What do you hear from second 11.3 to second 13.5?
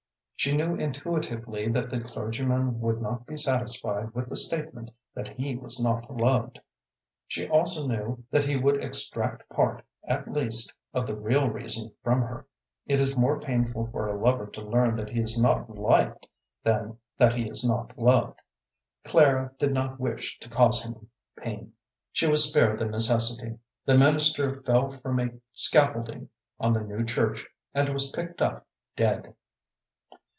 reason from her. It is more